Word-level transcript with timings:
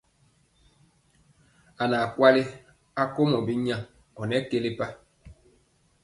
A 1.81 1.83
naa 1.91 2.05
kwali 2.13 2.41
akomɔ 3.01 3.37
binya 3.47 3.77
ɔ 4.19 4.23
nɔ 4.29 4.37
kelepa. 4.49 4.85